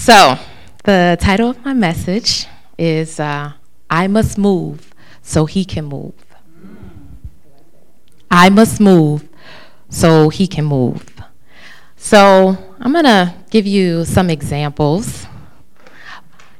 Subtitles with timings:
[0.00, 0.38] So,
[0.84, 2.46] the title of my message
[2.78, 3.52] is uh,
[3.90, 6.14] I Must Move So He Can Move.
[8.30, 9.28] I must move
[9.90, 11.04] so He can move.
[11.98, 15.26] So, I'm going to give you some examples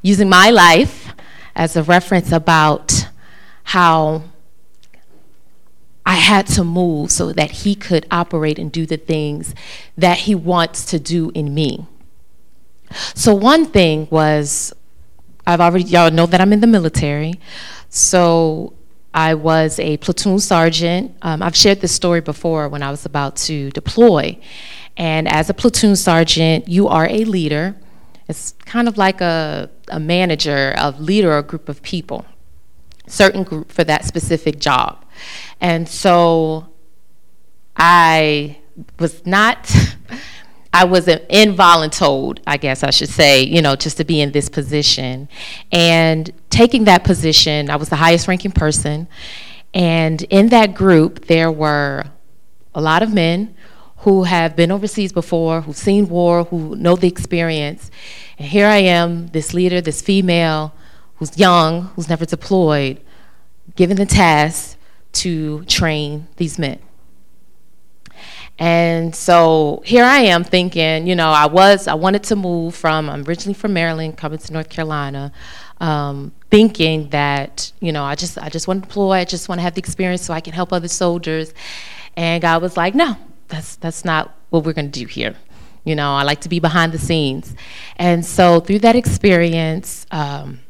[0.02, 1.14] using my life
[1.56, 3.08] as a reference about
[3.62, 4.24] how
[6.04, 9.54] I had to move so that He could operate and do the things
[9.96, 11.86] that He wants to do in me.
[13.14, 14.72] So one thing was,
[15.46, 17.34] I've already, y'all know that I'm in the military.
[17.88, 18.74] So
[19.12, 21.16] I was a platoon sergeant.
[21.22, 24.38] Um, I've shared this story before when I was about to deploy.
[24.96, 27.76] And as a platoon sergeant, you are a leader.
[28.28, 32.24] It's kind of like a, a manager, a leader, a group of people,
[33.06, 35.04] certain group for that specific job.
[35.60, 36.68] And so
[37.76, 38.58] I
[38.98, 39.74] was not
[40.72, 44.48] I was involuntold, I guess I should say, you know, just to be in this
[44.48, 45.28] position.
[45.72, 49.08] And taking that position, I was the highest ranking person.
[49.74, 52.04] And in that group, there were
[52.74, 53.54] a lot of men
[53.98, 57.90] who have been overseas before, who've seen war, who know the experience.
[58.38, 60.72] And here I am, this leader, this female
[61.16, 63.00] who's young, who's never deployed,
[63.76, 64.78] given the task
[65.12, 66.78] to train these men.
[68.60, 73.08] And so here I am thinking, you know, I was, I wanted to move from,
[73.08, 75.32] I'm originally from Maryland, coming to North Carolina,
[75.80, 79.60] um, thinking that, you know, I just, I just want to deploy, I just want
[79.60, 81.54] to have the experience so I can help other soldiers.
[82.16, 83.16] And God was like, no,
[83.48, 85.34] that's, that's not what we're going to do here.
[85.84, 87.54] You know, I like to be behind the scenes.
[87.96, 90.60] And so through that experience, um,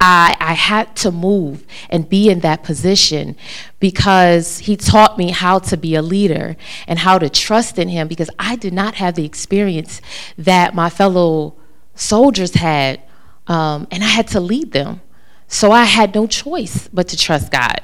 [0.00, 3.36] I, I had to move and be in that position
[3.80, 6.56] because he taught me how to be a leader
[6.86, 10.00] and how to trust in him because I did not have the experience
[10.36, 11.56] that my fellow
[11.94, 13.02] soldiers had,
[13.46, 15.00] um, and I had to lead them.
[15.46, 17.80] So I had no choice but to trust God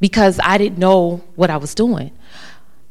[0.00, 2.12] because I didn't know what I was doing.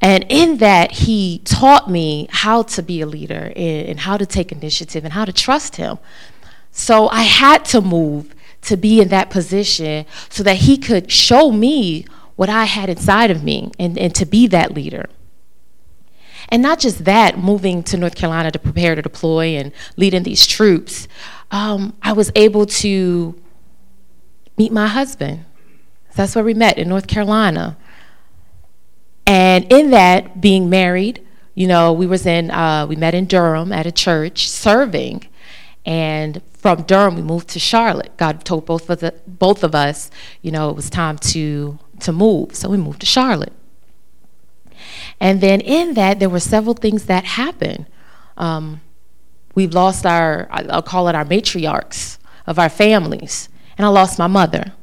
[0.02, 4.26] And in that, he taught me how to be a leader and, and how to
[4.26, 6.00] take initiative and how to trust him.
[6.72, 11.52] So I had to move to be in that position so that he could show
[11.52, 12.06] me
[12.36, 15.08] what I had inside of me and, and to be that leader.
[16.50, 20.46] And not just that, moving to North Carolina to prepare to deploy and leading these
[20.46, 21.08] troops,
[21.50, 23.40] um, I was able to
[24.58, 25.46] meet my husband.
[26.16, 27.78] That's where we met in North Carolina.
[29.26, 33.72] And in that, being married, you know, we was in, uh, we met in Durham
[33.72, 35.28] at a church serving.
[35.86, 38.16] And from Durham, we moved to Charlotte.
[38.18, 40.12] God told both of, the, both of us,
[40.44, 42.56] you know, it was time to, to move.
[42.56, 43.54] So we moved to Charlotte.
[45.20, 47.88] And then in that, there were several things that happened.
[48.38, 48.82] Um,
[49.56, 53.50] we've lost our, I'll call it our matriarchs of our families.
[53.76, 54.74] And I lost my mother.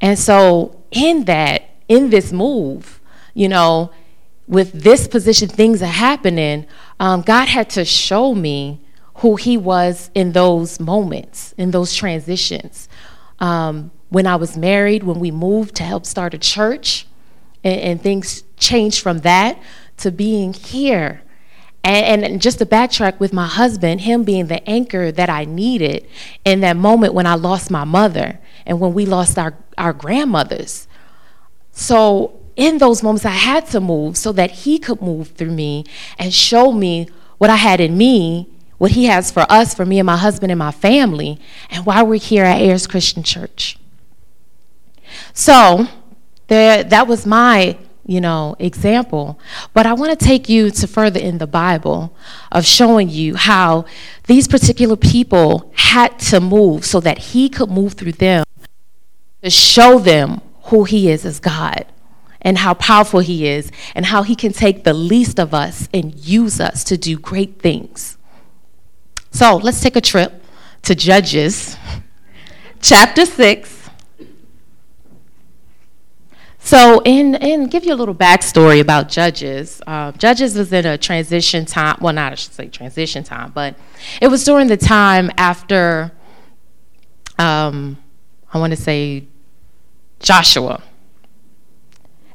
[0.00, 3.00] And so in that, in this move,
[3.34, 3.90] you know,
[4.46, 6.66] with this position, things are happening,
[7.00, 8.80] um, God had to show me
[9.20, 12.88] who he was in those moments, in those transitions.
[13.38, 17.06] Um, when I was married, when we moved to help start a church,
[17.62, 19.60] and, and things changed from that
[19.98, 21.22] to being here.
[21.84, 26.06] And, and, just to backtrack with my husband, him being the anchor that I needed
[26.44, 30.86] in that moment when I lost my mother and when we lost our, our grandmothers.
[31.72, 35.84] So, in those moments, I had to move so that he could move through me
[36.18, 37.08] and show me
[37.38, 38.48] what I had in me
[38.80, 42.02] what He has for us, for me and my husband and my family, and why
[42.02, 43.78] we're here at Ayers Christian Church.
[45.34, 45.86] So,
[46.48, 47.76] there, that was my
[48.06, 49.38] you know, example.
[49.74, 52.16] But I want to take you to further in the Bible
[52.50, 53.84] of showing you how
[54.26, 58.44] these particular people had to move so that he could move through them
[59.42, 61.84] to show them who he is as God
[62.40, 66.14] and how powerful he is and how he can take the least of us and
[66.16, 68.16] use us to do great things.
[69.30, 70.42] So let's take a trip
[70.82, 71.76] to Judges
[72.82, 73.76] chapter 6.
[76.62, 79.80] So, in, in give you a little backstory about Judges.
[79.86, 81.96] Uh, Judges was in a transition time.
[82.00, 83.76] Well, not I should say transition time, but
[84.20, 86.12] it was during the time after.
[87.38, 87.96] Um,
[88.52, 89.26] I want to say
[90.18, 90.82] Joshua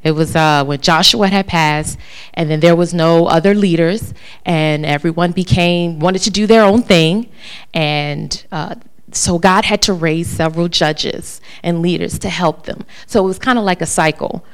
[0.06, 1.98] it was uh, when Joshua had passed,
[2.36, 4.14] and then there was no other leaders,
[4.46, 7.30] and everyone became wanted to do their own thing,
[7.74, 8.76] and uh,
[9.12, 12.86] so God had to raise several judges and leaders to help them.
[13.08, 14.46] So it was kind of like a cycle.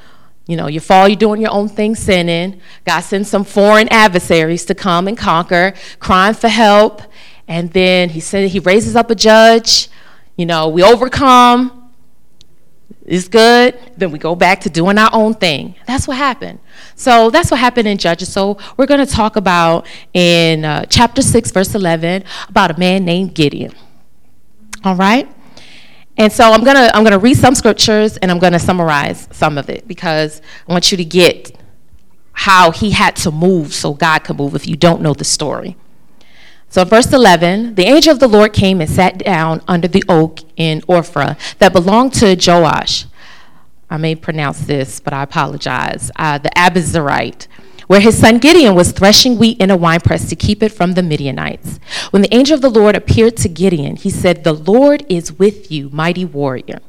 [0.47, 2.61] You know, you fall, you're doing your own thing, sinning.
[2.85, 7.01] God sends some foreign adversaries to come and conquer, crying for help,
[7.47, 9.89] And then he said he raises up a judge.
[10.37, 11.80] You know, we overcome.
[13.05, 13.77] It's good.
[13.97, 15.75] Then we go back to doing our own thing.
[15.87, 16.59] That's what happened.
[16.95, 18.31] So that's what happened in Judges.
[18.31, 23.05] So we're going to talk about in uh, chapter 6, verse 11, about a man
[23.05, 23.73] named Gideon.
[24.83, 25.29] All right?
[26.17, 28.59] And so I'm going to I'm going to read some scriptures and I'm going to
[28.59, 31.57] summarize some of it because I want you to get
[32.33, 35.77] how he had to move so God could move if you don't know the story.
[36.71, 40.39] So, verse 11 the angel of the Lord came and sat down under the oak
[40.55, 43.05] in Ophrah that belonged to Joash.
[43.89, 46.11] I may pronounce this, but I apologize.
[46.15, 47.47] Uh, the Abiezrite,
[47.87, 51.03] where his son Gideon was threshing wheat in a winepress to keep it from the
[51.03, 51.77] Midianites.
[52.11, 55.73] When the angel of the Lord appeared to Gideon, he said, The Lord is with
[55.73, 56.79] you, mighty warrior.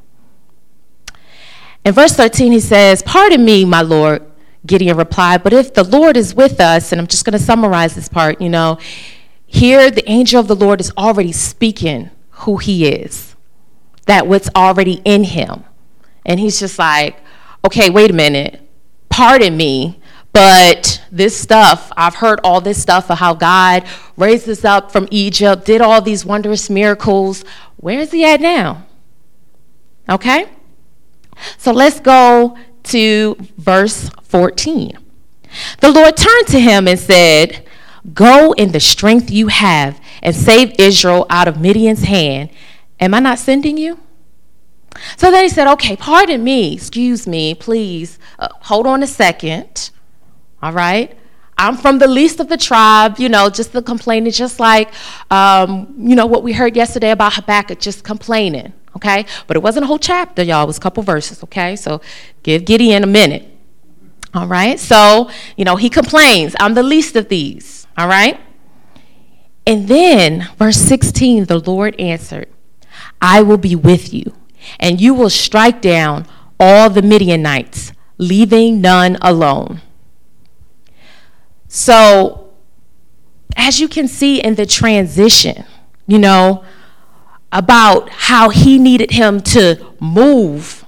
[1.84, 4.22] In verse 13, he says, Pardon me, my Lord,
[4.64, 7.96] Gideon replied, but if the Lord is with us, and I'm just going to summarize
[7.96, 8.78] this part, you know,
[9.52, 13.36] here the angel of the Lord is already speaking who he is,
[14.06, 15.64] that what's already in him.
[16.24, 17.18] And he's just like,
[17.64, 18.66] okay, wait a minute,
[19.10, 20.00] pardon me,
[20.32, 23.84] but this stuff, I've heard all this stuff of how God
[24.16, 27.44] raised us up from Egypt, did all these wondrous miracles.
[27.76, 28.86] Where is he at now?
[30.08, 30.46] Okay?
[31.58, 34.96] So let's go to verse 14.
[35.80, 37.61] The Lord turned to him and said,
[38.12, 42.50] Go in the strength you have and save Israel out of Midian's hand.
[42.98, 44.00] Am I not sending you?
[45.16, 49.90] So then he said, Okay, pardon me, excuse me, please, uh, hold on a second.
[50.62, 51.16] All right?
[51.58, 54.92] I'm from the least of the tribe, you know, just the complaining, just like,
[55.30, 59.26] um, you know, what we heard yesterday about Habakkuk, just complaining, okay?
[59.46, 61.76] But it wasn't a whole chapter, y'all, it was a couple verses, okay?
[61.76, 62.00] So
[62.42, 63.48] give Gideon a minute.
[64.34, 64.80] All right?
[64.80, 68.40] So, you know, he complains, I'm the least of these, all right?
[69.66, 72.48] And then, verse 16, the Lord answered,
[73.20, 74.34] I will be with you,
[74.80, 76.26] and you will strike down
[76.58, 79.80] all the Midianites, leaving none alone.
[81.68, 82.50] So,
[83.56, 85.64] as you can see in the transition,
[86.06, 86.64] you know,
[87.52, 90.84] about how he needed him to move.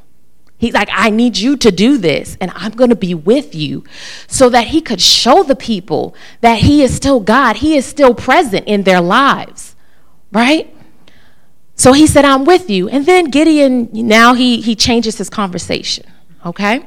[0.64, 3.84] He's like, I need you to do this, and I'm going to be with you
[4.26, 7.56] so that he could show the people that he is still God.
[7.56, 9.76] He is still present in their lives,
[10.32, 10.74] right?
[11.74, 12.88] So he said, I'm with you.
[12.88, 16.06] And then Gideon, now he, he changes his conversation,
[16.46, 16.86] okay?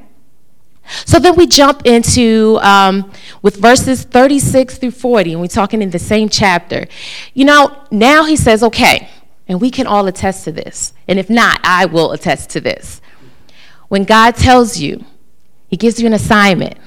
[1.06, 3.12] So then we jump into um,
[3.44, 6.88] with verses 36 through 40, and we're talking in the same chapter.
[7.36, 9.08] You know, now he says, okay,
[9.48, 10.94] and we can all attest to this.
[11.08, 13.02] And if not, I will attest to this.
[13.88, 15.06] When God tells you,
[15.68, 16.78] he gives you an assignment.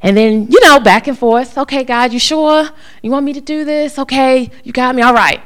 [0.00, 1.56] And then, you know, back and forth.
[1.56, 2.68] Okay, God, you sure?
[3.02, 3.98] You want me to do this?
[3.98, 5.02] Okay, you got me.
[5.02, 5.40] All right.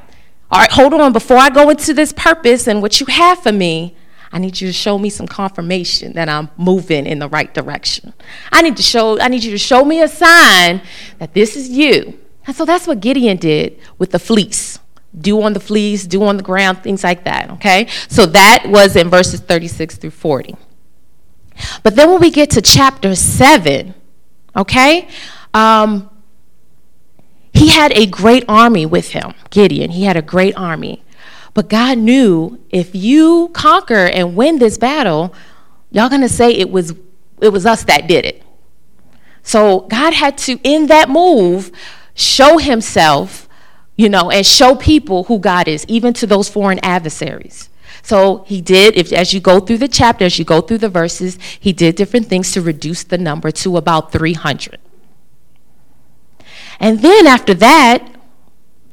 [0.51, 1.13] All right, hold on.
[1.13, 3.97] Before I go into this purpose and what you have for me,
[4.33, 8.13] I need you to show me some confirmation that I'm moving in the right direction.
[8.53, 10.83] I need to show I need you to show me a sign
[11.19, 12.19] that this is you.
[12.47, 14.79] And so that's what Gideon did with the fleece.
[15.19, 17.89] Dew on the fleece, dew on the ground, things like that, okay?
[18.09, 20.57] So that was in verses 36 through 40.
[21.83, 23.95] But then when we get to chapter 7,
[24.55, 25.09] okay?
[25.55, 26.11] Um,
[27.55, 29.91] he had a great army with him, Gideon.
[29.91, 31.03] He had a great army.
[31.55, 35.35] But God knew if you conquer and win this battle,
[35.91, 36.93] y'all gonna say it was
[37.41, 38.43] it was us that did it.
[39.43, 41.71] So God had to, in that move,
[42.15, 43.46] show himself,
[43.97, 47.71] you know, and show people who God is, even to those foreign adversaries.
[48.03, 50.89] So he did, if as you go through the chapter, as you go through the
[50.89, 54.79] verses, he did different things to reduce the number to about 300.
[56.79, 58.07] And then after that,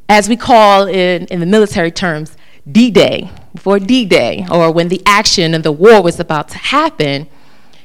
[0.08, 2.38] as we call in, in the military terms,
[2.70, 6.58] D Day, before D Day, or when the action and the war was about to
[6.58, 7.28] happen,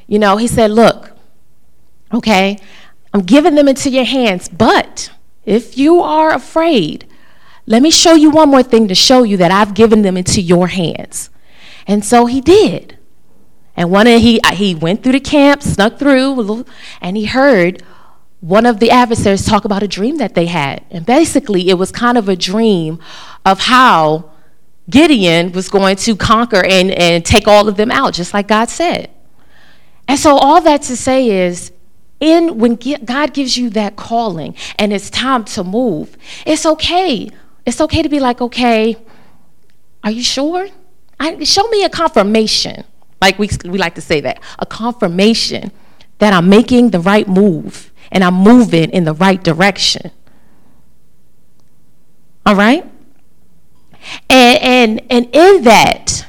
[0.07, 1.11] you know, he said, Look,
[2.15, 2.59] okay,
[3.13, 5.11] I'm giving them into your hands, but
[5.45, 7.08] if you are afraid,
[7.69, 10.41] let me show you one more thing to show you that I've given them into
[10.41, 11.29] your hands.
[11.87, 12.99] And so he did.
[13.77, 16.65] And one of he uh, he went through the camp, snuck through,
[17.01, 17.83] and he heard
[18.41, 20.83] one of the adversaries talk about a dream that they had.
[20.91, 23.01] And basically, it was kind of a dream
[23.45, 24.31] of how
[24.89, 28.71] Gideon was going to conquer and, and take all of them out, just like God
[28.71, 29.11] said.
[30.09, 31.71] And so, all that to say is,
[32.19, 37.31] in when God gives you that calling and it's time to move, it's okay.
[37.69, 38.97] It's okay to be like, okay,
[40.03, 40.69] are you sure?
[41.21, 42.83] I, show me a confirmation.
[43.21, 45.71] Like we, we like to say that a confirmation
[46.17, 50.11] that I'm making the right move and I'm moving in the right direction.
[52.47, 52.87] All right?
[54.31, 56.25] And, and, and in that,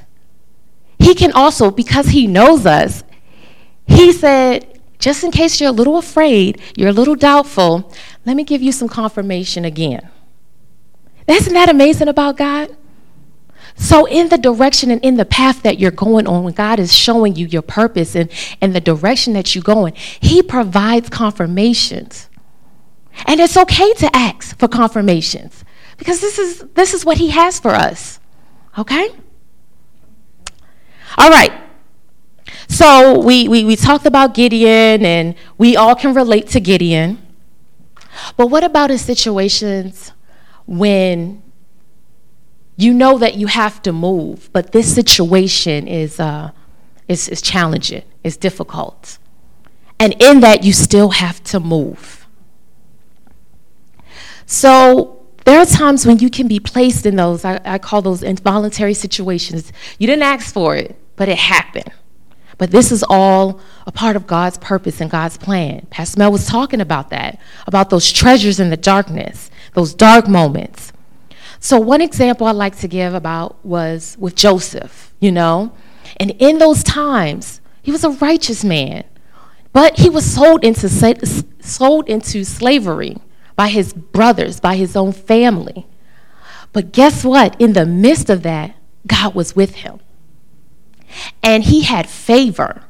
[0.97, 3.05] he can also, because he knows us,
[3.87, 7.93] he said, just in case you're a little afraid, you're a little doubtful,
[8.25, 10.09] let me give you some confirmation again.
[11.29, 12.75] Isn't that amazing about God?
[13.75, 16.93] So, in the direction and in the path that you're going on, when God is
[16.93, 22.29] showing you your purpose and, and the direction that you're going, He provides confirmations.
[23.25, 25.63] And it's okay to ask for confirmations
[25.97, 28.19] because this is, this is what He has for us.
[28.77, 29.09] Okay?
[31.17, 31.53] All right.
[32.67, 37.25] So we, we, we talked about Gideon, and we all can relate to Gideon.
[38.35, 40.11] But what about in situations
[40.69, 41.41] when
[42.77, 46.51] you know that you have to move, but this situation is, uh,
[47.07, 49.17] is, is challenging, it's difficult.
[49.99, 52.27] And in that, you still have to move.
[54.45, 58.21] So there are times when you can be placed in those, I, I call those
[58.21, 59.73] involuntary situations.
[59.97, 61.91] You didn't ask for it, but it happened.
[62.59, 65.87] But this is all a part of God's purpose and God's plan.
[65.89, 70.91] Pastor Mel was talking about that, about those treasures in the darkness, those dark moments.
[71.61, 75.71] So, one example I like to give about was with Joseph, you know.
[76.17, 79.05] And in those times, he was a righteous man,
[79.71, 80.89] but he was sold into,
[81.61, 83.17] sold into slavery
[83.55, 85.87] by his brothers, by his own family.
[86.73, 87.59] But guess what?
[87.59, 88.75] In the midst of that,
[89.07, 90.01] God was with him
[91.41, 92.83] and he had favor.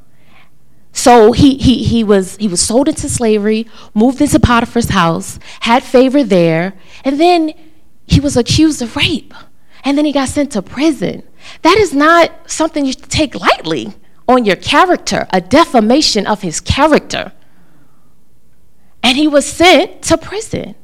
[0.91, 5.83] So he, he, he, was, he was sold into slavery, moved into Potiphar's house, had
[5.83, 6.73] favor there,
[7.05, 7.53] and then
[8.05, 9.33] he was accused of rape.
[9.83, 11.23] And then he got sent to prison.
[11.61, 13.93] That is not something you take lightly
[14.27, 17.31] on your character, a defamation of his character.
[19.01, 20.75] And he was sent to prison,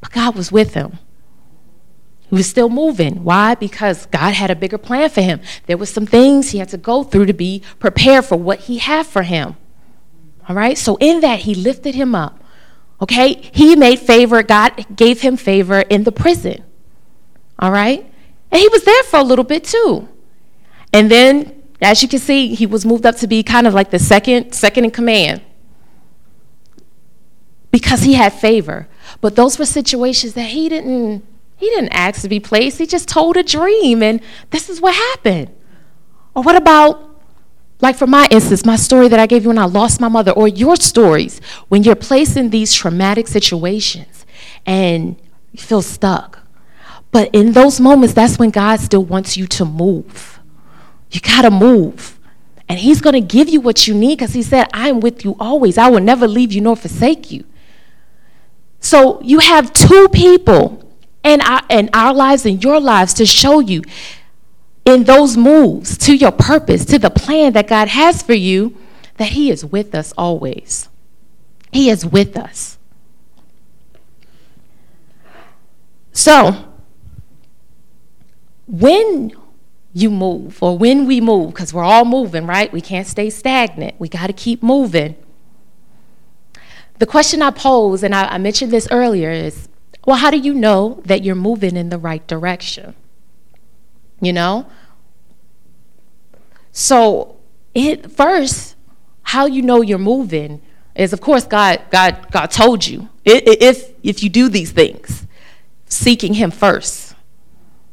[0.00, 0.98] but God was with him.
[2.32, 3.24] He was still moving.
[3.24, 3.54] Why?
[3.54, 5.42] Because God had a bigger plan for him.
[5.66, 8.78] There were some things he had to go through to be prepared for what he
[8.78, 9.54] had for him.
[10.48, 10.78] All right?
[10.78, 12.42] So in that, he lifted him up.
[13.02, 13.34] Okay?
[13.52, 14.42] He made favor.
[14.42, 16.64] God gave him favor in the prison.
[17.58, 18.10] All right?
[18.50, 20.08] And he was there for a little bit too.
[20.90, 23.90] And then, as you can see, he was moved up to be kind of like
[23.90, 25.42] the second, second in command
[27.70, 28.88] because he had favor.
[29.20, 31.26] But those were situations that he didn't
[31.62, 34.96] he didn't ask to be placed, he just told a dream, and this is what
[34.96, 35.48] happened.
[36.34, 37.20] Or what about,
[37.80, 40.32] like for my instance, my story that I gave you when I lost my mother,
[40.32, 44.26] or your stories when you're placed in these traumatic situations
[44.66, 45.14] and
[45.52, 46.40] you feel stuck.
[47.12, 50.40] But in those moments, that's when God still wants you to move.
[51.12, 52.18] You gotta move.
[52.68, 55.36] And He's gonna give you what you need because He said, I am with you
[55.38, 55.78] always.
[55.78, 57.44] I will never leave you nor forsake you.
[58.80, 60.81] So you have two people
[61.24, 63.82] in our, in our lives and your lives to show you
[64.84, 68.76] in those moves to your purpose, to the plan that God has for you,
[69.16, 70.88] that He is with us always.
[71.72, 72.78] He is with us.
[76.12, 76.68] So,
[78.66, 79.32] when
[79.94, 82.72] you move, or when we move, because we're all moving, right?
[82.72, 83.94] We can't stay stagnant.
[83.98, 85.16] We got to keep moving.
[86.98, 89.68] The question I pose, and I, I mentioned this earlier, is
[90.04, 92.94] well, how do you know that you're moving in the right direction?
[94.20, 94.66] You know?
[96.72, 97.36] So,
[97.74, 98.76] it first,
[99.22, 100.60] how you know you're moving
[100.94, 103.08] is of course God God God told you.
[103.24, 105.26] If if you do these things,
[105.86, 107.14] seeking him first.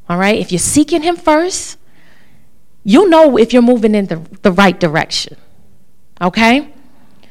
[0.10, 0.40] All right?
[0.40, 1.78] If you're seeking him first,
[2.84, 5.38] you'll know if you're moving in the, the right direction.
[6.20, 6.74] Okay?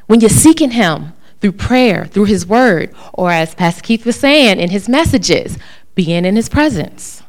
[0.07, 4.59] When you're seeking him, through prayer, through his word, or as Pastor Keith was saying
[4.59, 5.57] in his messages,
[5.95, 7.23] being in his presence.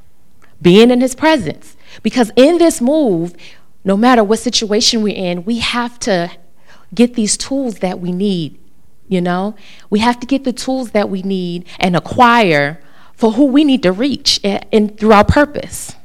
[0.60, 1.76] Being in his presence.
[2.02, 3.34] Because in this move,
[3.84, 6.30] no matter what situation we're in, we have to
[6.94, 8.58] get these tools that we need.
[9.08, 9.56] You know,
[9.88, 12.80] we have to get the tools that we need and acquire
[13.14, 15.96] for who we need to reach and through our purpose.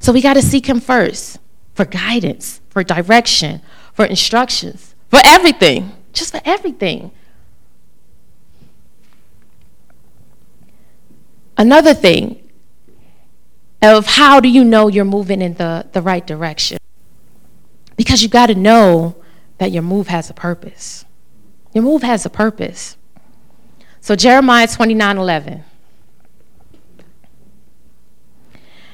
[0.00, 1.38] So we got to seek him first
[1.74, 7.10] for guidance, for direction, for instructions, for everything just for everything.
[11.56, 12.50] Another thing
[13.82, 16.78] of how do you know you're moving in the, the right direction?
[17.96, 19.16] Because you got to know
[19.58, 21.04] that your move has a purpose.
[21.72, 22.96] Your move has a purpose.
[24.00, 25.64] So Jeremiah 29 11.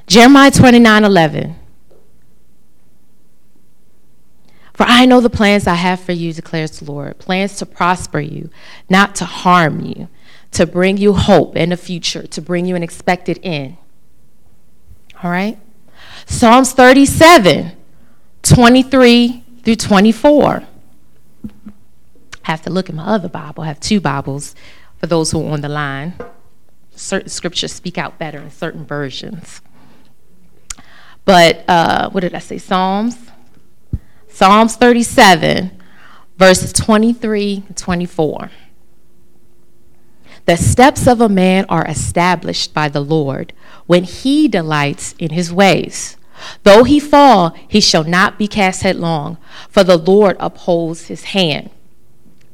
[0.06, 1.56] Jeremiah 29 11.
[4.78, 8.20] For I know the plans I have for you, declares the Lord plans to prosper
[8.20, 8.48] you,
[8.88, 10.06] not to harm you,
[10.52, 13.76] to bring you hope and a future, to bring you an expected end.
[15.20, 15.58] All right?
[16.26, 17.72] Psalms 37,
[18.42, 20.62] 23 through 24.
[21.44, 21.50] I
[22.42, 23.64] have to look at my other Bible.
[23.64, 24.54] I have two Bibles
[24.98, 26.14] for those who are on the line.
[26.94, 29.60] Certain scriptures speak out better in certain versions.
[31.24, 32.58] But uh, what did I say?
[32.58, 33.27] Psalms?
[34.38, 35.72] Psalms 37,
[36.36, 38.52] verses 23 and 24.
[40.44, 43.52] The steps of a man are established by the Lord
[43.88, 46.16] when he delights in his ways.
[46.62, 51.70] Though he fall, he shall not be cast headlong, for the Lord upholds his hand.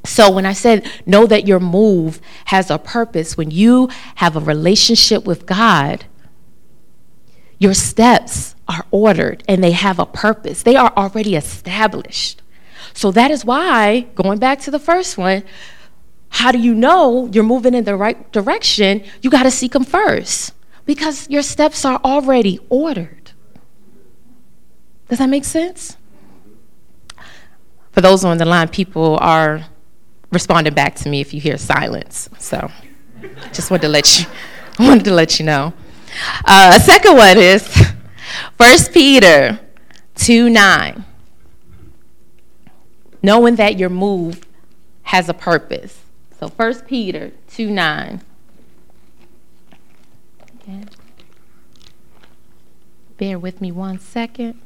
[0.07, 4.41] So, when I said know that your move has a purpose, when you have a
[4.41, 6.07] relationship with God,
[7.59, 10.63] your steps are ordered and they have a purpose.
[10.63, 12.43] They are already established.
[12.93, 15.43] So, that is why, going back to the first one,
[16.29, 19.05] how do you know you're moving in the right direction?
[19.23, 20.53] You got to seek them first
[20.85, 23.33] because your steps are already ordered.
[25.09, 25.97] Does that make sense?
[27.93, 29.65] For those on the line, people are
[30.33, 32.29] responding back to me if you hear silence.
[32.39, 32.71] So
[33.53, 34.27] just wanted to let you
[34.85, 35.73] wanted to let you know.
[36.45, 37.93] Uh, second one is
[38.57, 39.61] 1 Peter
[40.17, 41.05] 2 9.
[43.23, 44.45] Knowing that your move
[45.05, 46.01] has a purpose.
[46.39, 48.21] So 1 Peter 2 9.
[50.57, 50.85] Okay.
[53.17, 54.61] Bear with me one second.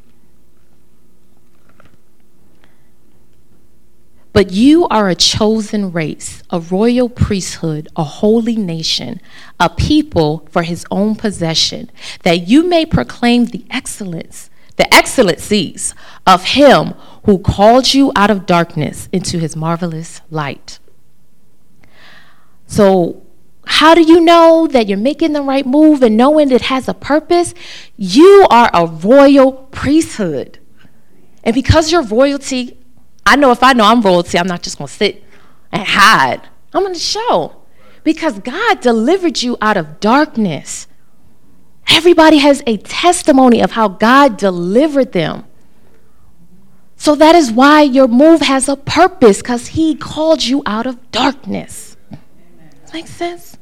[4.39, 9.21] But you are a chosen race, a royal priesthood, a holy nation,
[9.59, 11.91] a people for his own possession,
[12.23, 15.93] that you may proclaim the excellence, the excellencies
[16.25, 20.79] of him who called you out of darkness into his marvelous light.
[22.69, 23.21] So,
[23.67, 26.95] how do you know that you're making the right move and knowing it has a
[26.95, 27.55] purpose?
[27.97, 30.61] You are a royal priesthood.
[31.43, 32.78] And because you're royalty,
[33.29, 35.23] I know if I know I'm royalty, I'm not just going to sit
[35.71, 36.41] and hide.
[36.73, 37.57] I'm going to show.
[38.03, 40.87] Because God delivered you out of darkness.
[41.89, 45.45] Everybody has a testimony of how God delivered them.
[46.97, 51.11] So that is why your move has a purpose, because He called you out of
[51.11, 51.97] darkness.
[52.95, 53.59] Makes sense?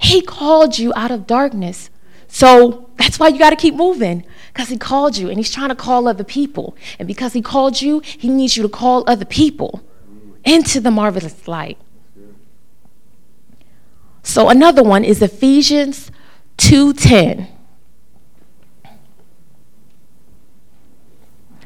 [0.00, 1.90] He called you out of darkness.
[2.34, 5.68] So that's why you got to keep moving because he called you and he's trying
[5.68, 6.74] to call other people.
[6.98, 9.82] And because he called you, he needs you to call other people
[10.42, 11.76] into the marvelous light.
[14.22, 16.10] So another one is Ephesians
[16.56, 17.48] 2:10.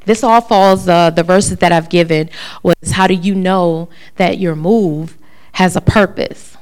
[0.04, 2.28] This all falls uh, the verses that I've given
[2.64, 5.16] was how do you know that your move
[5.52, 6.56] has a purpose.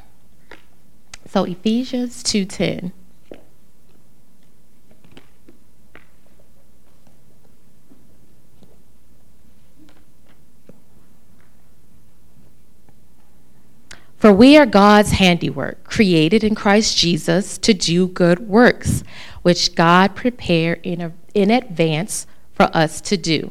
[1.27, 2.93] So Ephesians 2:10
[14.25, 19.05] For we are God's handiwork, created in Christ Jesus to do good works,
[19.43, 23.51] which God prepared in, a, in advance for us to do.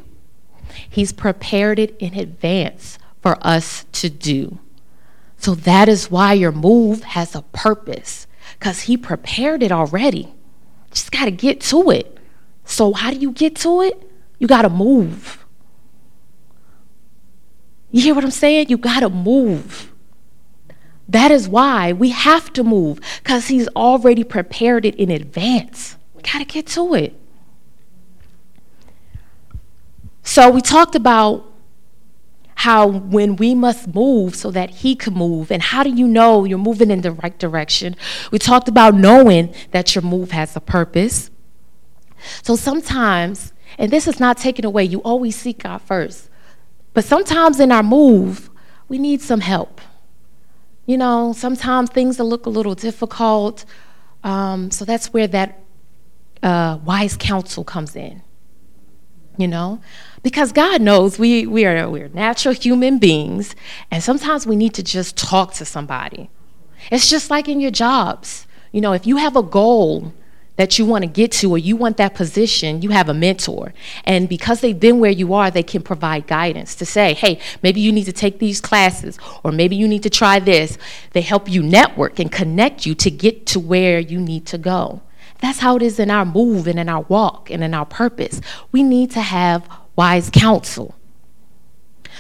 [0.90, 4.58] He's prepared it in advance for us to do.
[5.38, 8.26] So that is why your move has a purpose
[8.58, 10.34] because He prepared it already.
[10.90, 12.18] Just got to get to it.
[12.66, 14.10] So, how do you get to it?
[14.40, 15.46] You got to move.
[17.92, 18.70] You hear what I'm saying?
[18.70, 19.93] You got to move.
[21.08, 25.98] That is why we have to move because He's already prepared it in advance.
[26.14, 27.20] We got to get to it.
[30.24, 31.54] So, we talked about
[32.64, 36.46] how when we must move so that he can move and how do you know
[36.46, 37.94] you're moving in the right direction
[38.32, 41.30] we talked about knowing that your move has a purpose
[42.42, 46.30] so sometimes and this is not taken away you always seek god first
[46.94, 48.50] but sometimes in our move
[48.88, 49.82] we need some help
[50.86, 53.66] you know sometimes things look a little difficult
[54.24, 55.60] um, so that's where that
[56.42, 58.22] uh, wise counsel comes in
[59.38, 59.82] you know?
[60.22, 63.56] Because god knows we, we are we're natural human beings
[63.92, 66.30] and sometimes we need to just talk to somebody.
[66.92, 68.48] It's just like in your jobs.
[68.72, 70.14] You know if you have a goal
[70.56, 73.74] that you want to get to or you want that position you have a mentor
[74.06, 77.80] and because they've been where you are they can provide guidance to say hey maybe
[77.80, 80.78] you need to take these classes or maybe you need to try this
[81.12, 85.02] they help you network and connect you to get to where you need to go
[85.44, 88.40] that's how it is in our move and in our walk and in our purpose.
[88.72, 90.96] We need to have wise counsel.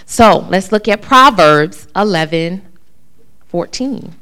[0.05, 2.63] So let's look at Proverbs 11
[3.45, 4.13] 14.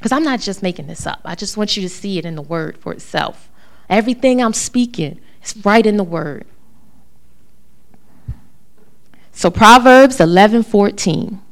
[0.00, 1.20] Because I'm not just making this up.
[1.26, 3.50] I just want you to see it in the word for itself.
[3.90, 6.46] Everything I'm speaking is right in the word.
[9.30, 11.42] So Proverbs 11:14.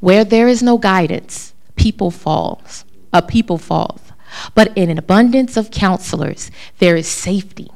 [0.00, 2.86] Where there is no guidance, people falls.
[3.12, 4.00] A people falls.
[4.54, 7.70] But in an abundance of counselors, there is safety.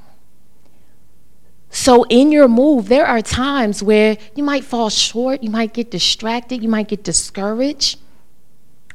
[1.69, 5.91] So, in your move, there are times where you might fall short, you might get
[5.91, 7.99] distracted, you might get discouraged.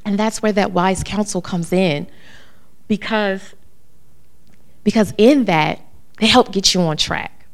[0.10, 2.08] And that's where that wise counsel comes in
[2.88, 3.54] because,
[4.84, 5.82] because in that,
[6.17, 7.45] they help get you on track.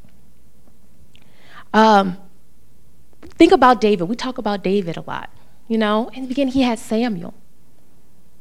[1.74, 2.16] Um,
[3.34, 4.08] think about David.
[4.08, 5.28] We talk about David a lot.
[5.68, 7.34] You know, in the beginning, he had Samuel.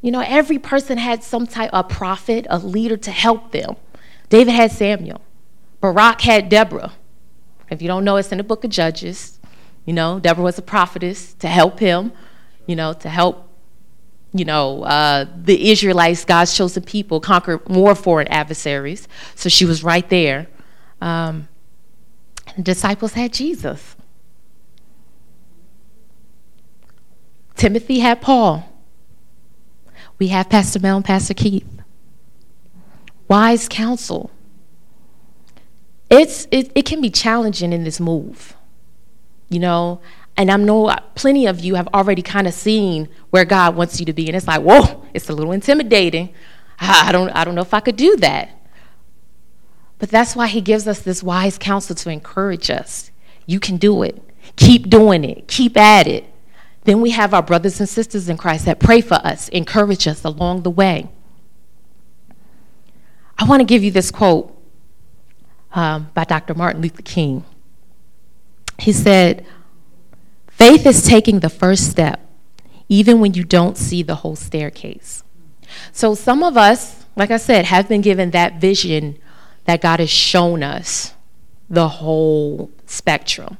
[0.01, 3.75] You know, every person had some type of prophet, a leader to help them.
[4.30, 5.19] David had Samuel.
[5.82, 6.93] Barak had Deborah.
[7.69, 9.41] If you don't know, it's in the book of Judges.
[9.84, 12.13] You know, Deborah was a prophetess to help him,
[12.65, 13.44] you know, to help,
[14.36, 19.08] you know, uh, the Israelites, God's chosen people, conquered more foreign adversaries.
[19.34, 20.48] So she was right there.
[21.00, 21.48] Um,
[22.58, 23.95] the disciples had Jesus.
[27.56, 28.69] Timothy had Paul.
[30.19, 31.82] We have Pastor Mel and Pastor Keith.
[33.30, 34.32] Wise counsel.
[36.10, 38.56] It's, it, it can be challenging in this move,
[39.50, 40.02] you know,
[40.38, 44.06] and I know plenty of you have already kind of seen where God wants you
[44.06, 46.34] to be, and it's like, whoa, it's a little intimidating.
[46.80, 48.50] I don't, I don't know if I could do that.
[49.98, 53.12] But that's why He gives us this wise counsel to encourage us.
[53.45, 54.21] You can do it.
[54.58, 55.48] Keep doing it.
[55.48, 56.26] Keep at it.
[56.84, 60.24] Then we have our brothers and sisters in Christ that pray for us, encourage us
[60.24, 61.10] along the way.
[63.38, 64.56] I want to give you this quote
[65.74, 66.54] um, by Dr.
[66.54, 67.43] Martin Luther King.
[68.78, 69.45] He said,
[70.55, 72.21] Faith is taking the first step,
[72.87, 75.21] even when you don't see the whole staircase.
[75.91, 79.17] So, some of us, like I said, have been given that vision
[79.65, 81.13] that God has shown us
[81.69, 83.57] the whole spectrum.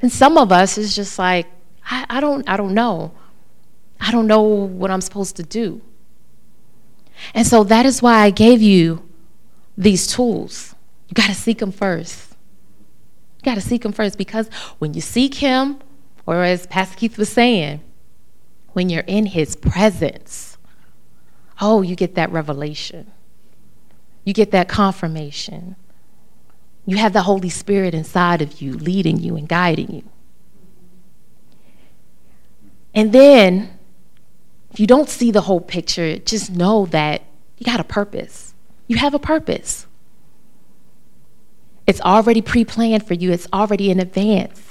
[0.00, 1.46] And some of us is just like,
[1.84, 3.12] I, I, don't, I don't know.
[4.00, 5.82] I don't know what I'm supposed to do.
[7.34, 9.06] And so that is why I gave you
[9.76, 10.74] these tools.
[11.08, 12.32] You got to seek Him first.
[13.38, 15.80] You got to seek Him first because when you seek Him,
[16.28, 17.80] or as Pastor Keith was saying,
[18.74, 20.58] when you're in His presence,
[21.58, 23.10] oh, you get that revelation.
[24.26, 25.74] You get that confirmation.
[26.84, 30.02] You have the Holy Spirit inside of you, leading you and guiding you.
[32.94, 33.78] And then,
[34.70, 37.22] if you don't see the whole picture, just know that
[37.56, 38.52] you got a purpose.
[38.86, 39.86] You have a purpose.
[41.86, 44.67] It's already pre planned for you, it's already in advance.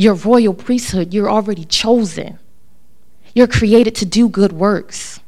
[0.00, 2.38] Your royal priesthood, you're already chosen.
[3.34, 5.20] You're created to do good works.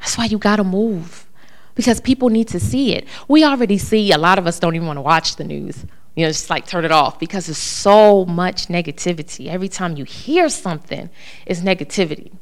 [0.00, 1.28] That's why you got to move
[1.76, 3.06] because people need to see it.
[3.28, 5.86] We already see, a lot of us don't even want to watch the news.
[6.16, 9.46] You know, just like turn it off because there's so much negativity.
[9.46, 11.08] Every time you hear something,
[11.46, 12.32] it's negativity.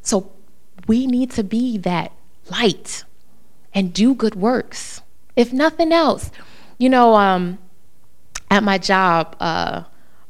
[0.00, 0.32] So
[0.86, 2.10] we need to be that
[2.50, 3.04] light
[3.74, 5.02] and do good works.
[5.36, 6.30] If nothing else,
[6.78, 7.58] you know, um,
[8.50, 9.82] at my job, uh,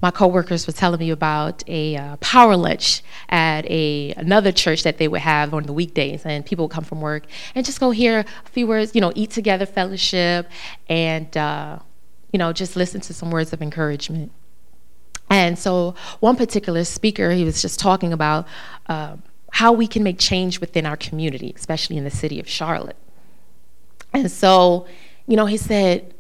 [0.02, 4.98] my coworkers were telling me about a uh, power lunch at a another church that
[4.98, 7.90] they would have on the weekdays, and people would come from work and just go
[7.90, 10.48] hear a few words, you know, eat together, fellowship,
[10.88, 11.78] and uh,
[12.32, 14.32] you know, just listen to some words of encouragement.
[15.28, 18.46] And so, one particular speaker, he was just talking about
[18.88, 19.16] uh,
[19.52, 22.96] how we can make change within our community, especially in the city of Charlotte.
[24.12, 24.86] And so,
[25.26, 26.14] you know, he said,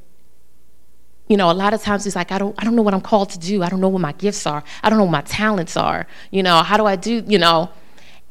[1.30, 3.00] you know, a lot of times he's like, I don't, I don't know what I'm
[3.00, 3.62] called to do.
[3.62, 4.64] I don't know what my gifts are.
[4.82, 6.08] I don't know what my talents are.
[6.32, 7.70] You know, how do I do, you know?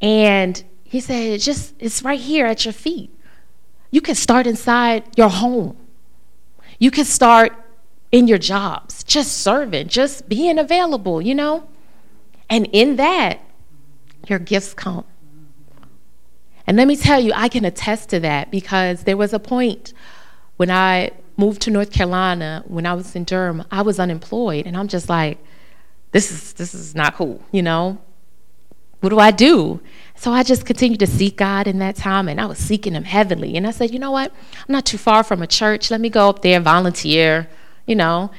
[0.02, 3.10] And he said, just, it's right here at your feet.
[3.90, 5.78] You can start inside your home.
[6.78, 7.54] You can start
[8.12, 11.70] in your jobs, just serving, just being available, you know?
[12.50, 13.40] And in that,
[14.28, 15.06] your gifts come.
[16.68, 19.94] And let me tell you, I can attest to that because there was a point
[20.58, 24.68] when I moved to North Carolina, when I was in Durham, I was unemployed.
[24.68, 25.38] And I'm just like,
[26.12, 27.98] this is, this is not cool, you know?
[29.00, 29.80] What do I do?
[30.16, 33.06] So I just continued to seek God in that time, and I was seeking Him
[33.06, 33.56] heavily.
[33.56, 34.34] And I said, you know what?
[34.68, 35.90] I'm not too far from a church.
[35.90, 37.48] Let me go up there, volunteer,
[37.88, 38.32] you know.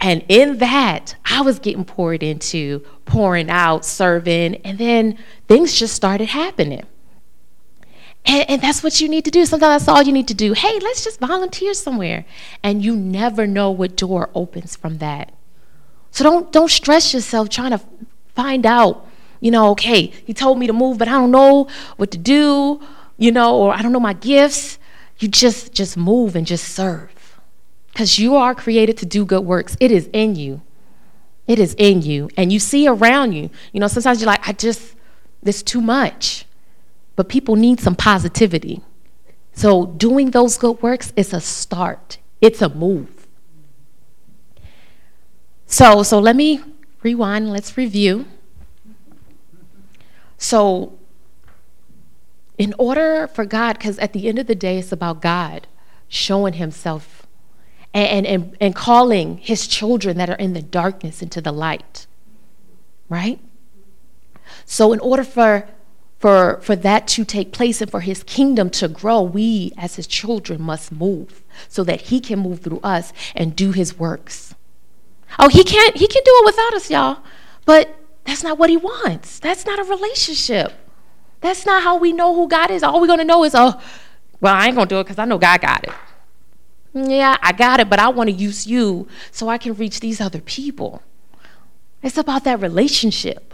[0.00, 5.16] And in that, I was getting poured into, pouring out, serving, and then
[5.46, 6.86] things just started happening.
[8.28, 9.46] And, and, that's what you need to do.
[9.46, 10.52] Sometimes that's all you need to do.
[10.52, 12.26] Hey, let's just volunteer somewhere.
[12.62, 15.32] And you never know what door opens from that.
[16.10, 17.80] So don't don't stress yourself trying to
[18.34, 19.06] find out
[19.40, 22.80] You know, okay, he told me to move, but I don't know what to do,
[23.18, 24.78] you know, or I don't know my gifts.
[25.20, 27.40] You just just move and just serve.
[27.94, 29.76] Cuz you are created to do good works.
[29.80, 30.60] It is in you.
[31.46, 32.28] It is in you.
[32.36, 33.48] And you see around you.
[33.72, 34.96] You know, sometimes you're like, I just
[35.42, 36.44] this too much.
[37.18, 38.80] But people need some positivity.
[39.52, 42.18] So doing those good works is a start.
[42.40, 43.26] It's a move.
[45.66, 46.60] So so let me
[47.02, 48.26] rewind, let's review.
[50.36, 50.96] So,
[52.56, 55.66] in order for God, because at the end of the day, it's about God
[56.06, 57.26] showing Himself
[57.92, 62.06] and, and, and calling His children that are in the darkness into the light,
[63.08, 63.40] right?
[64.64, 65.68] So, in order for
[66.18, 70.06] for, for that to take place and for his kingdom to grow, we as his
[70.06, 74.54] children must move so that he can move through us and do his works.
[75.38, 77.18] Oh, he can't he can do it without us, y'all.
[77.64, 79.38] But that's not what he wants.
[79.38, 80.72] That's not a relationship.
[81.40, 82.82] That's not how we know who God is.
[82.82, 83.80] All we're to know is, oh,
[84.40, 85.92] well, I ain't to do it because I know God got it.
[86.94, 90.20] Yeah, I got it, but I want to use you so I can reach these
[90.20, 91.02] other people.
[92.02, 93.47] It's about that relationship.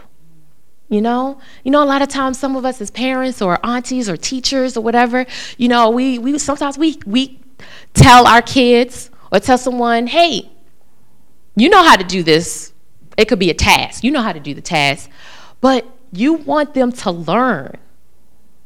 [0.87, 4.07] You know, you know, a lot of times, some of us as parents or aunties
[4.07, 5.25] or teachers or whatever,
[5.57, 7.39] you know, we we sometimes we we
[7.95, 10.49] tell our kids or tell someone, hey,
[11.55, 12.71] you know how to do this.
[13.17, 14.03] It could be a task.
[14.03, 15.09] You know how to do the task.
[15.59, 17.77] But you want them to learn.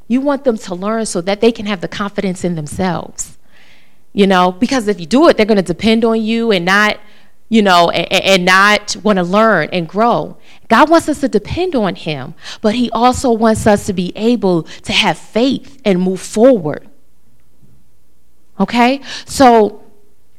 [0.07, 3.37] You want them to learn so that they can have the confidence in themselves.
[4.11, 6.99] You know, because if you do it, they're going to depend on you and not,
[7.49, 10.37] you know, and, and not want to learn and grow.
[10.67, 14.63] God wants us to depend on Him, but He also wants us to be able
[14.63, 16.87] to have faith and move forward.
[18.59, 19.01] Okay?
[19.25, 19.83] So,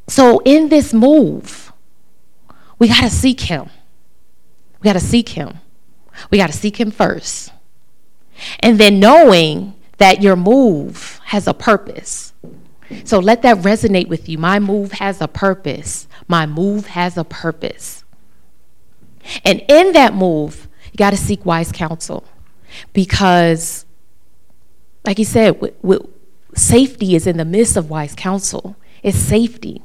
[0.06, 1.72] so in this move,
[2.78, 3.68] we got to seek Him.
[4.80, 5.58] We got to seek Him.
[6.30, 7.52] We got to seek Him first.
[8.60, 12.32] And then knowing that your move has a purpose.
[13.04, 14.38] So let that resonate with you.
[14.38, 16.08] My move has a purpose.
[16.30, 18.04] My move has a purpose.
[19.44, 22.24] And in that move, you got to seek wise counsel
[22.92, 23.84] because,
[25.04, 25.60] like you said,
[26.54, 28.76] safety is in the midst of wise counsel.
[29.02, 29.82] It's safety.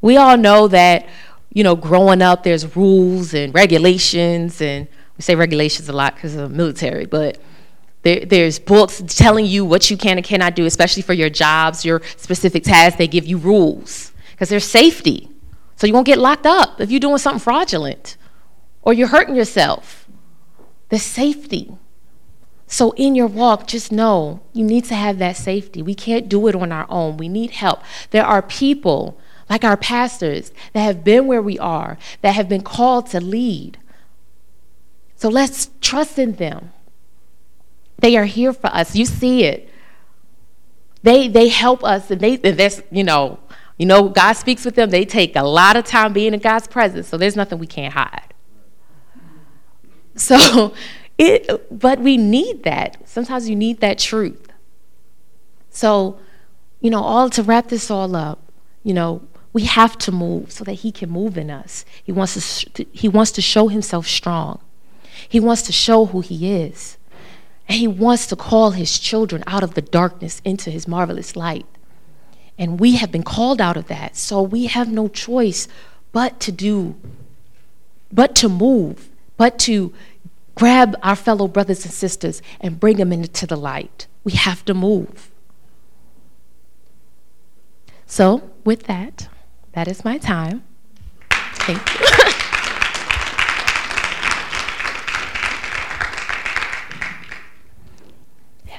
[0.00, 1.06] We all know that
[1.52, 4.88] you know, growing up, there's rules and regulations, and
[5.18, 7.38] we say regulations a lot because of the military, but
[8.04, 11.84] there, there's books telling you what you can and cannot do, especially for your jobs,
[11.84, 12.96] your specific tasks.
[12.96, 15.28] They give you rules because there's safety.
[15.76, 18.16] So you won't get locked up if you're doing something fraudulent
[18.82, 20.08] or you're hurting yourself.
[20.88, 21.76] There's safety.
[22.66, 25.82] So in your walk, just know you need to have that safety.
[25.82, 27.16] We can't do it on our own.
[27.16, 27.82] We need help.
[28.10, 29.18] There are people
[29.50, 33.78] like our pastors that have been where we are, that have been called to lead.
[35.16, 36.72] So let's trust in them.
[37.98, 38.96] They are here for us.
[38.96, 39.68] You see it.
[41.02, 43.38] They they help us and they there's you know,
[43.78, 44.90] you know, God speaks with them.
[44.90, 47.08] They take a lot of time being in God's presence.
[47.08, 48.34] So there's nothing we can't hide.
[50.14, 50.74] So
[51.18, 53.08] it but we need that.
[53.08, 54.48] Sometimes you need that truth.
[55.70, 56.20] So,
[56.80, 60.64] you know, all to wrap this all up, you know, we have to move so
[60.64, 61.84] that he can move in us.
[62.02, 64.60] He wants to, he wants to show himself strong.
[65.28, 66.98] He wants to show who he is.
[67.68, 71.66] And he wants to call his children out of the darkness into his marvelous light.
[72.58, 74.16] And we have been called out of that.
[74.16, 75.68] So we have no choice
[76.12, 76.94] but to do,
[78.12, 79.92] but to move, but to
[80.54, 84.06] grab our fellow brothers and sisters and bring them into the light.
[84.24, 85.30] We have to move.
[88.06, 89.28] So, with that,
[89.72, 90.64] that is my time.
[91.30, 92.06] Thank you.